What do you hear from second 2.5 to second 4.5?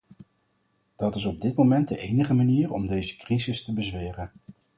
om deze crisis te bezweren.